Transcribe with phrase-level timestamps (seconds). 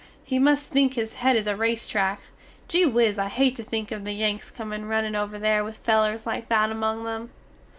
[0.23, 2.21] He must think his hed is a race track.
[2.67, 6.25] Gee whiz I hate to think of the Yanks comin runnin over there with felers
[6.25, 7.29] like that among them.